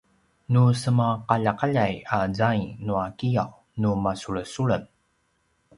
[0.53, 3.51] nu semaqaljaqaljay a zaing nua kiyaw
[3.81, 4.83] nu masulesulem